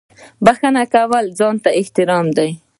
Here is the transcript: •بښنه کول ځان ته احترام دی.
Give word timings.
•بښنه 0.45 0.83
کول 0.93 1.25
ځان 1.37 1.55
ته 1.63 1.69
احترام 1.79 2.27
دی. 2.37 2.49